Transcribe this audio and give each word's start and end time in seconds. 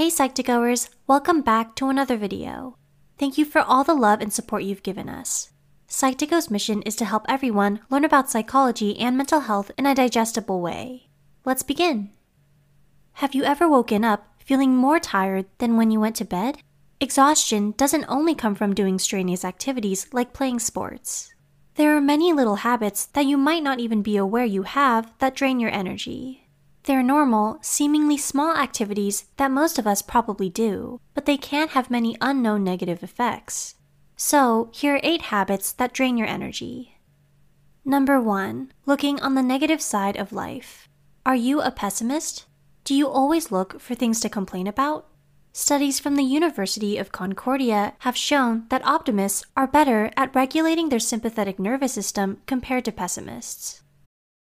Hey 0.00 0.08
Psych2Goers, 0.08 0.88
welcome 1.06 1.42
back 1.42 1.74
to 1.74 1.90
another 1.90 2.16
video. 2.16 2.78
Thank 3.18 3.36
you 3.36 3.44
for 3.44 3.60
all 3.60 3.84
the 3.84 3.92
love 3.92 4.22
and 4.22 4.32
support 4.32 4.62
you've 4.62 4.82
given 4.82 5.10
us. 5.10 5.50
Psych2Go's 5.90 6.50
mission 6.50 6.80
is 6.84 6.96
to 6.96 7.04
help 7.04 7.26
everyone 7.28 7.80
learn 7.90 8.06
about 8.06 8.30
psychology 8.30 8.98
and 8.98 9.14
mental 9.14 9.40
health 9.40 9.70
in 9.76 9.84
a 9.84 9.94
digestible 9.94 10.62
way. 10.62 11.10
Let's 11.44 11.62
begin. 11.62 12.12
Have 13.20 13.34
you 13.34 13.44
ever 13.44 13.68
woken 13.68 14.02
up 14.02 14.26
feeling 14.42 14.74
more 14.74 14.98
tired 14.98 15.44
than 15.58 15.76
when 15.76 15.90
you 15.90 16.00
went 16.00 16.16
to 16.16 16.24
bed? 16.24 16.62
Exhaustion 16.98 17.72
doesn't 17.72 18.06
only 18.08 18.34
come 18.34 18.54
from 18.54 18.72
doing 18.72 18.98
strenuous 18.98 19.44
activities 19.44 20.06
like 20.14 20.32
playing 20.32 20.60
sports. 20.60 21.34
There 21.74 21.94
are 21.94 22.00
many 22.00 22.32
little 22.32 22.64
habits 22.64 23.04
that 23.04 23.26
you 23.26 23.36
might 23.36 23.62
not 23.62 23.80
even 23.80 24.00
be 24.00 24.16
aware 24.16 24.46
you 24.46 24.62
have 24.62 25.12
that 25.18 25.34
drain 25.34 25.60
your 25.60 25.70
energy. 25.70 26.48
They're 26.84 27.02
normal, 27.02 27.58
seemingly 27.60 28.16
small 28.16 28.56
activities 28.56 29.26
that 29.36 29.50
most 29.50 29.78
of 29.78 29.86
us 29.86 30.02
probably 30.02 30.48
do, 30.48 31.00
but 31.14 31.26
they 31.26 31.36
can 31.36 31.68
have 31.68 31.90
many 31.90 32.16
unknown 32.20 32.64
negative 32.64 33.02
effects. 33.02 33.74
So, 34.16 34.70
here 34.72 34.94
are 34.96 35.00
8 35.02 35.22
habits 35.22 35.72
that 35.72 35.92
drain 35.92 36.16
your 36.16 36.28
energy. 36.28 36.98
Number 37.84 38.20
1. 38.20 38.72
Looking 38.86 39.20
on 39.20 39.34
the 39.34 39.42
negative 39.42 39.80
side 39.80 40.16
of 40.16 40.32
life. 40.32 40.88
Are 41.24 41.36
you 41.36 41.60
a 41.60 41.70
pessimist? 41.70 42.46
Do 42.84 42.94
you 42.94 43.08
always 43.08 43.52
look 43.52 43.80
for 43.80 43.94
things 43.94 44.20
to 44.20 44.28
complain 44.28 44.66
about? 44.66 45.06
Studies 45.52 45.98
from 45.98 46.16
the 46.16 46.22
University 46.22 46.96
of 46.96 47.12
Concordia 47.12 47.94
have 48.00 48.16
shown 48.16 48.66
that 48.68 48.86
optimists 48.86 49.44
are 49.56 49.66
better 49.66 50.10
at 50.16 50.34
regulating 50.34 50.88
their 50.88 51.00
sympathetic 51.00 51.58
nervous 51.58 51.92
system 51.92 52.38
compared 52.46 52.84
to 52.84 52.92
pessimists. 52.92 53.82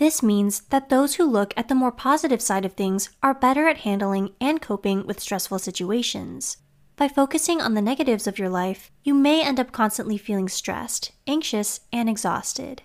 This 0.00 0.22
means 0.22 0.62
that 0.70 0.88
those 0.88 1.16
who 1.16 1.24
look 1.24 1.52
at 1.58 1.68
the 1.68 1.74
more 1.74 1.92
positive 1.92 2.40
side 2.40 2.64
of 2.64 2.72
things 2.72 3.10
are 3.22 3.34
better 3.34 3.68
at 3.68 3.80
handling 3.80 4.30
and 4.40 4.58
coping 4.58 5.06
with 5.06 5.20
stressful 5.20 5.58
situations. 5.58 6.56
By 6.96 7.06
focusing 7.06 7.60
on 7.60 7.74
the 7.74 7.82
negatives 7.82 8.26
of 8.26 8.38
your 8.38 8.48
life, 8.48 8.90
you 9.04 9.12
may 9.12 9.44
end 9.44 9.60
up 9.60 9.72
constantly 9.72 10.16
feeling 10.16 10.48
stressed, 10.48 11.12
anxious, 11.26 11.80
and 11.92 12.08
exhausted. 12.08 12.80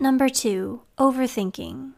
Number 0.00 0.28
2. 0.28 0.82
Overthinking. 0.98 1.92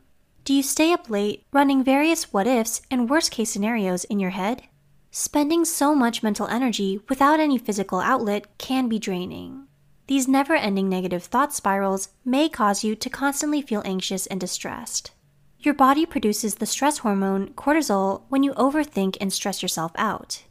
Do 0.45 0.53
you 0.53 0.63
stay 0.63 0.93
up 0.93 1.09
late 1.09 1.47
running 1.51 1.83
various 1.83 2.31
what 2.31 2.47
ifs 2.47 2.83
and 2.91 3.09
worst 3.09 3.31
case 3.31 3.49
scenarios 3.49 4.05
in 4.05 4.21
your 4.21 4.37
head? 4.37 4.65
Spending 5.11 5.65
so 5.65 5.95
much 5.95 6.23
mental 6.23 6.47
energy 6.49 7.01
without 7.09 7.41
any 7.41 7.57
physical 7.57 8.01
outlet 8.01 8.59
can 8.59 8.87
be 8.87 8.99
draining. 8.99 9.67
These 10.11 10.27
never 10.27 10.57
ending 10.57 10.89
negative 10.89 11.23
thought 11.23 11.55
spirals 11.55 12.09
may 12.25 12.49
cause 12.49 12.83
you 12.83 12.97
to 12.97 13.09
constantly 13.09 13.63
feel 13.63 13.81
anxious 13.85 14.27
and 14.27 14.41
distressed. 14.41 15.13
Your 15.61 15.73
body 15.73 16.05
produces 16.05 16.57
the 16.57 16.67
stress 16.67 16.99
hormone 16.99 17.51
cortisol 17.51 18.23
when 18.29 18.43
you 18.43 18.53
overthink 18.55 19.17
and 19.21 19.33
stress 19.33 19.63
yourself 19.63 19.93
out. 19.95 20.43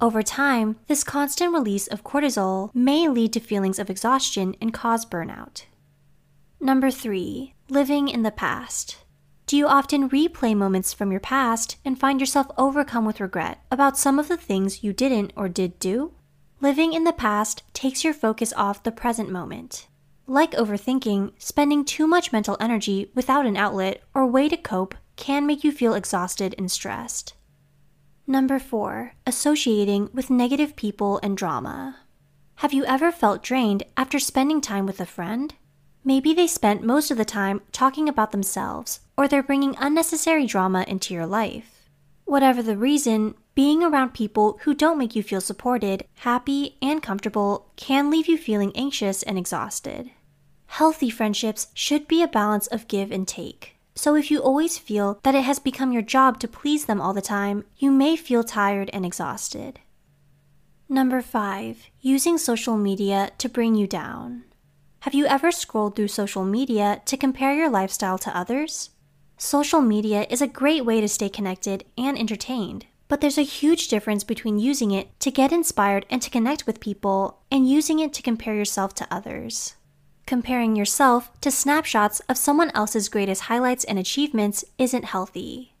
Over 0.00 0.24
time, 0.24 0.80
this 0.88 1.04
constant 1.04 1.52
release 1.52 1.86
of 1.86 2.02
cortisol 2.02 2.74
may 2.74 3.06
lead 3.06 3.32
to 3.34 3.38
feelings 3.38 3.78
of 3.78 3.88
exhaustion 3.88 4.56
and 4.60 4.74
cause 4.74 5.06
burnout. 5.06 5.62
Number 6.58 6.90
3. 6.90 7.54
Living 7.68 8.08
in 8.08 8.24
the 8.24 8.32
past. 8.32 8.96
Do 9.46 9.56
you 9.56 9.68
often 9.68 10.10
replay 10.10 10.56
moments 10.56 10.92
from 10.92 11.12
your 11.12 11.20
past 11.20 11.76
and 11.84 12.00
find 12.00 12.18
yourself 12.18 12.48
overcome 12.58 13.04
with 13.04 13.20
regret 13.20 13.60
about 13.70 13.96
some 13.96 14.18
of 14.18 14.26
the 14.26 14.36
things 14.36 14.82
you 14.82 14.92
didn't 14.92 15.32
or 15.36 15.48
did 15.48 15.78
do? 15.78 16.14
Living 16.60 16.92
in 16.92 17.04
the 17.04 17.12
past 17.12 17.62
takes 17.72 18.04
your 18.04 18.14
focus 18.14 18.52
off 18.56 18.82
the 18.82 18.92
present 18.92 19.30
moment. 19.30 19.86
Like 20.26 20.52
overthinking, 20.52 21.32
spending 21.38 21.84
too 21.84 22.06
much 22.06 22.32
mental 22.32 22.56
energy 22.58 23.10
without 23.14 23.44
an 23.44 23.56
outlet 23.56 24.02
or 24.14 24.26
way 24.26 24.48
to 24.48 24.56
cope 24.56 24.94
can 25.16 25.46
make 25.46 25.62
you 25.62 25.72
feel 25.72 25.94
exhausted 25.94 26.54
and 26.56 26.70
stressed. 26.70 27.34
Number 28.26 28.58
4. 28.58 29.12
Associating 29.26 30.08
with 30.14 30.30
negative 30.30 30.76
people 30.76 31.20
and 31.22 31.36
drama. 31.36 31.98
Have 32.56 32.72
you 32.72 32.84
ever 32.86 33.12
felt 33.12 33.42
drained 33.42 33.82
after 33.96 34.18
spending 34.18 34.62
time 34.62 34.86
with 34.86 35.00
a 35.00 35.06
friend? 35.06 35.54
Maybe 36.04 36.32
they 36.32 36.46
spent 36.46 36.82
most 36.82 37.10
of 37.10 37.18
the 37.18 37.24
time 37.24 37.60
talking 37.72 38.08
about 38.08 38.32
themselves, 38.32 39.00
or 39.16 39.28
they're 39.28 39.42
bringing 39.42 39.76
unnecessary 39.78 40.46
drama 40.46 40.84
into 40.88 41.12
your 41.12 41.26
life. 41.26 41.88
Whatever 42.24 42.62
the 42.62 42.76
reason, 42.76 43.34
being 43.54 43.82
around 43.82 44.14
people 44.14 44.58
who 44.62 44.74
don't 44.74 44.98
make 44.98 45.14
you 45.14 45.22
feel 45.22 45.40
supported, 45.40 46.04
happy, 46.16 46.76
and 46.82 47.02
comfortable 47.02 47.70
can 47.76 48.10
leave 48.10 48.28
you 48.28 48.36
feeling 48.36 48.72
anxious 48.74 49.22
and 49.22 49.38
exhausted. 49.38 50.10
Healthy 50.66 51.10
friendships 51.10 51.68
should 51.74 52.08
be 52.08 52.22
a 52.22 52.28
balance 52.28 52.66
of 52.66 52.88
give 52.88 53.12
and 53.12 53.28
take. 53.28 53.76
So 53.94 54.16
if 54.16 54.28
you 54.30 54.40
always 54.40 54.76
feel 54.76 55.20
that 55.22 55.36
it 55.36 55.44
has 55.44 55.60
become 55.60 55.92
your 55.92 56.02
job 56.02 56.40
to 56.40 56.48
please 56.48 56.86
them 56.86 57.00
all 57.00 57.12
the 57.12 57.22
time, 57.22 57.64
you 57.76 57.92
may 57.92 58.16
feel 58.16 58.42
tired 58.42 58.90
and 58.92 59.06
exhausted. 59.06 59.78
Number 60.88 61.22
5. 61.22 61.90
Using 62.00 62.38
social 62.38 62.76
media 62.76 63.30
to 63.38 63.48
bring 63.48 63.76
you 63.76 63.86
down. 63.86 64.44
Have 65.00 65.14
you 65.14 65.26
ever 65.26 65.52
scrolled 65.52 65.94
through 65.94 66.08
social 66.08 66.44
media 66.44 67.02
to 67.06 67.16
compare 67.16 67.54
your 67.54 67.70
lifestyle 67.70 68.18
to 68.18 68.36
others? 68.36 68.90
Social 69.36 69.80
media 69.80 70.26
is 70.28 70.42
a 70.42 70.46
great 70.46 70.84
way 70.84 71.00
to 71.00 71.08
stay 71.08 71.28
connected 71.28 71.84
and 71.96 72.18
entertained, 72.18 72.86
but 73.14 73.20
there's 73.20 73.38
a 73.38 73.42
huge 73.42 73.86
difference 73.86 74.24
between 74.24 74.58
using 74.58 74.90
it 74.90 75.08
to 75.20 75.30
get 75.30 75.52
inspired 75.52 76.04
and 76.10 76.20
to 76.20 76.28
connect 76.28 76.66
with 76.66 76.80
people 76.80 77.38
and 77.48 77.70
using 77.70 78.00
it 78.00 78.12
to 78.12 78.20
compare 78.20 78.56
yourself 78.56 78.92
to 78.92 79.06
others. 79.08 79.76
Comparing 80.26 80.74
yourself 80.74 81.30
to 81.40 81.48
snapshots 81.48 82.18
of 82.28 82.36
someone 82.36 82.72
else's 82.74 83.08
greatest 83.08 83.42
highlights 83.42 83.84
and 83.84 84.00
achievements 84.00 84.64
isn't 84.78 85.04
healthy. 85.04 85.76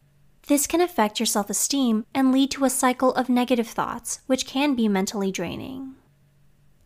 This 0.46 0.68
can 0.68 0.80
affect 0.80 1.18
your 1.18 1.26
self 1.26 1.50
esteem 1.50 2.06
and 2.14 2.30
lead 2.30 2.52
to 2.52 2.64
a 2.64 2.70
cycle 2.70 3.12
of 3.14 3.28
negative 3.28 3.66
thoughts, 3.66 4.20
which 4.28 4.46
can 4.46 4.76
be 4.76 4.86
mentally 4.86 5.32
draining. 5.32 5.96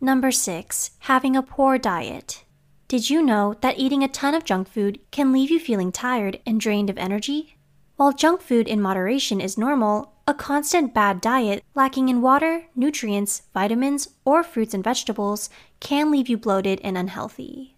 Number 0.01 0.31
6. 0.31 0.93
Having 1.01 1.37
a 1.37 1.43
poor 1.43 1.77
diet. 1.77 2.45
Did 2.89 3.11
you 3.11 3.21
know 3.21 3.55
that 3.61 3.79
eating 3.79 4.03
a 4.03 4.09
ton 4.09 4.35
of 4.35 4.45
junk 4.45 4.67
food 4.67 4.99
can 5.11 5.31
leave 5.31 5.51
you 5.51 5.61
feeling 5.61 5.93
tired 5.93 6.41
and 6.47 6.59
drained 6.59 6.89
of 6.89 6.97
energy? 6.97 7.59
While 7.97 8.13
junk 8.13 8.43
food 8.43 8.69
in 8.69 8.81
moderation 8.81 9.41
is 9.41 9.59
normal, 9.59 10.15
a 10.29 10.35
constant 10.35 10.93
bad 10.93 11.23
diet 11.23 11.65
lacking 11.75 12.11
in 12.11 12.21
water, 12.21 12.67
nutrients, 12.77 13.45
vitamins, 13.55 14.11
or 14.27 14.43
fruits 14.43 14.75
and 14.75 14.85
vegetables 14.85 15.49
can 15.81 16.11
leave 16.11 16.29
you 16.29 16.37
bloated 16.37 16.79
and 16.85 16.99
unhealthy. 16.99 17.78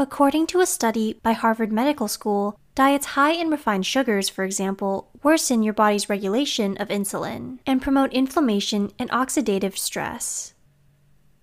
According 0.00 0.46
to 0.46 0.60
a 0.60 0.66
study 0.66 1.20
by 1.22 1.32
Harvard 1.32 1.70
Medical 1.70 2.08
School, 2.08 2.58
diets 2.74 3.04
high 3.04 3.32
in 3.32 3.50
refined 3.50 3.84
sugars, 3.84 4.30
for 4.30 4.44
example, 4.44 5.10
worsen 5.22 5.62
your 5.62 5.74
body's 5.74 6.08
regulation 6.08 6.78
of 6.78 6.88
insulin 6.88 7.58
and 7.66 7.82
promote 7.82 8.10
inflammation 8.14 8.92
and 8.98 9.10
oxidative 9.10 9.76
stress. 9.76 10.54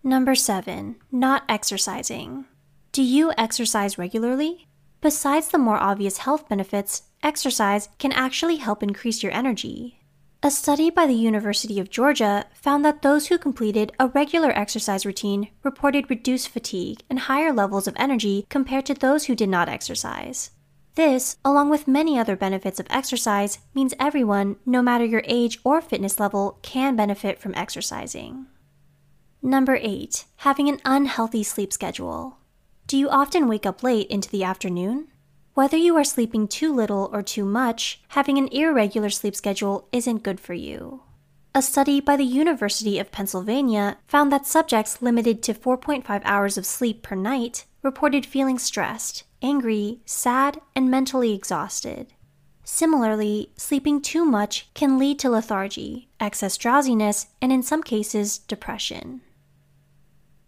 Number 0.03 0.33
7. 0.33 0.95
Not 1.11 1.43
exercising. 1.47 2.45
Do 2.93 3.03
you 3.03 3.31
exercise 3.37 3.99
regularly? 3.99 4.67
Besides 5.01 5.49
the 5.49 5.59
more 5.59 5.77
obvious 5.77 6.17
health 6.17 6.49
benefits, 6.49 7.03
exercise 7.21 7.89
can 7.99 8.11
actually 8.11 8.55
help 8.55 8.81
increase 8.81 9.21
your 9.21 9.33
energy. 9.33 9.99
A 10.43 10.51
study 10.51 10.91
by 10.91 11.07
the 11.07 11.15
University 11.15 11.79
of 11.79 11.89
Georgia 11.89 12.45
found 12.53 12.85
that 12.85 13.01
those 13.01 13.27
who 13.27 13.39
completed 13.39 13.91
a 13.99 14.07
regular 14.09 14.51
exercise 14.51 15.03
routine 15.03 15.49
reported 15.63 16.11
reduced 16.11 16.49
fatigue 16.49 17.01
and 17.09 17.19
higher 17.21 17.51
levels 17.51 17.87
of 17.87 17.95
energy 17.97 18.45
compared 18.47 18.85
to 18.85 18.93
those 18.93 19.25
who 19.25 19.35
did 19.35 19.49
not 19.49 19.67
exercise. 19.67 20.51
This, 20.93 21.37
along 21.43 21.71
with 21.71 21.87
many 21.87 22.19
other 22.19 22.35
benefits 22.35 22.79
of 22.79 22.85
exercise, 22.89 23.59
means 23.73 23.95
everyone, 23.99 24.57
no 24.63 24.83
matter 24.83 25.05
your 25.05 25.23
age 25.25 25.59
or 25.63 25.81
fitness 25.81 26.19
level, 26.19 26.59
can 26.61 26.95
benefit 26.95 27.39
from 27.39 27.55
exercising. 27.55 28.45
Number 29.41 29.79
8. 29.81 30.25
Having 30.37 30.69
an 30.69 30.81
unhealthy 30.85 31.41
sleep 31.41 31.73
schedule. 31.73 32.37
Do 32.85 32.95
you 32.95 33.09
often 33.09 33.47
wake 33.47 33.65
up 33.65 33.81
late 33.81 34.07
into 34.07 34.29
the 34.29 34.43
afternoon? 34.43 35.07
Whether 35.57 35.75
you 35.77 35.97
are 35.97 36.03
sleeping 36.03 36.47
too 36.47 36.71
little 36.71 37.09
or 37.11 37.23
too 37.23 37.43
much, 37.43 37.99
having 38.09 38.37
an 38.37 38.47
irregular 38.49 39.09
sleep 39.09 39.35
schedule 39.35 39.87
isn't 39.91 40.21
good 40.21 40.39
for 40.39 40.53
you. 40.53 41.01
A 41.55 41.63
study 41.63 41.99
by 41.99 42.15
the 42.15 42.23
University 42.23 42.99
of 42.99 43.11
Pennsylvania 43.11 43.97
found 44.05 44.31
that 44.31 44.45
subjects 44.45 45.01
limited 45.01 45.41
to 45.41 45.55
4.5 45.55 46.21
hours 46.25 46.59
of 46.59 46.65
sleep 46.67 47.01
per 47.01 47.15
night 47.15 47.65
reported 47.81 48.23
feeling 48.23 48.59
stressed, 48.59 49.23
angry, 49.41 49.99
sad, 50.05 50.61
and 50.75 50.91
mentally 50.91 51.33
exhausted. 51.33 52.13
Similarly, 52.63 53.51
sleeping 53.55 53.99
too 53.99 54.25
much 54.25 54.71
can 54.75 54.99
lead 54.99 55.17
to 55.17 55.29
lethargy, 55.31 56.07
excess 56.19 56.55
drowsiness, 56.55 57.29
and 57.41 57.51
in 57.51 57.63
some 57.63 57.81
cases, 57.81 58.37
depression. 58.37 59.21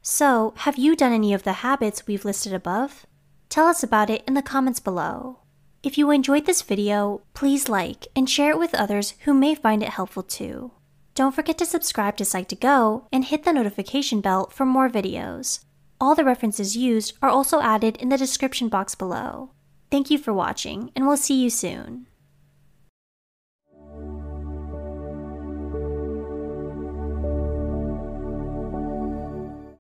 So, 0.03 0.53
have 0.57 0.77
you 0.77 0.95
done 0.95 1.13
any 1.13 1.33
of 1.33 1.41
the 1.41 1.65
habits 1.65 2.05
we've 2.05 2.25
listed 2.25 2.53
above? 2.53 3.07
Tell 3.49 3.65
us 3.65 3.81
about 3.81 4.11
it 4.11 4.23
in 4.27 4.35
the 4.35 4.43
comments 4.43 4.79
below. 4.79 5.39
If 5.81 5.97
you 5.97 6.11
enjoyed 6.11 6.45
this 6.45 6.61
video, 6.61 7.21
please 7.33 7.67
like 7.67 8.07
and 8.15 8.29
share 8.29 8.51
it 8.51 8.59
with 8.59 8.75
others 8.75 9.15
who 9.25 9.33
may 9.33 9.55
find 9.55 9.81
it 9.81 9.89
helpful 9.89 10.21
too. 10.21 10.71
Don't 11.15 11.33
forget 11.33 11.57
to 11.57 11.65
subscribe 11.65 12.15
to 12.17 12.23
Psych2Go 12.23 13.07
and 13.11 13.25
hit 13.25 13.45
the 13.45 13.51
notification 13.51 14.21
bell 14.21 14.49
for 14.51 14.65
more 14.65 14.87
videos. 14.87 15.65
All 15.99 16.13
the 16.13 16.23
references 16.23 16.77
used 16.77 17.17
are 17.23 17.29
also 17.29 17.59
added 17.59 17.97
in 17.97 18.09
the 18.09 18.17
description 18.17 18.69
box 18.69 18.93
below. 18.93 19.49
Thank 19.89 20.11
you 20.11 20.19
for 20.19 20.31
watching, 20.31 20.91
and 20.95 21.07
we'll 21.07 21.17
see 21.17 21.41
you 21.41 21.49
soon. 21.49 22.05